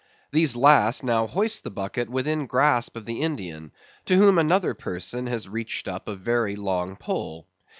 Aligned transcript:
These 0.31 0.55
last 0.55 1.03
now 1.03 1.27
hoist 1.27 1.63
the 1.63 1.69
bucket 1.69 2.09
within 2.09 2.47
grasp 2.47 2.95
of 2.97 3.05
the 3.05 3.21
Indian, 3.21 3.71
to 4.05 4.15
whom 4.15 4.39
another 4.39 4.73
person 4.73 5.27
has 5.27 5.47
reached 5.47 5.87
up 5.87 6.07
a 6.07 6.15
very 6.15 6.55
long 6.55 6.95
pole. 6.95 7.45